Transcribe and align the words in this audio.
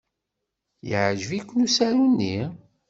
Yeɛjeb-iken 0.89 1.63
usaru-nni? 1.65 2.39